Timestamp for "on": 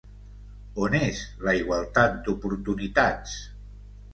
0.85-0.95